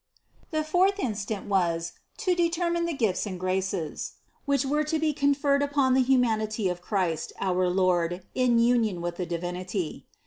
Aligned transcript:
56 0.49 0.51
CITY 0.51 0.57
OF 0.57 0.63
GOD 0.63 0.71
41. 0.71 0.71
The 0.71 0.71
fourth 0.71 1.07
instant 1.07 1.47
was 1.47 1.91
to 2.17 2.33
determine 2.33 2.85
the 2.87 2.93
gifts 2.95 3.27
and 3.27 3.39
graces, 3.39 4.13
which 4.45 4.65
were 4.65 4.83
to 4.83 4.97
be 4.97 5.13
conferred 5.13 5.61
upon 5.61 5.93
the 5.93 6.01
humanity 6.01 6.69
of 6.69 6.81
Christ, 6.81 7.33
our 7.39 7.69
Lord, 7.69 8.25
in 8.33 8.57
union 8.57 9.01
with 9.01 9.17
the 9.17 9.27
Divinity. 9.27 10.07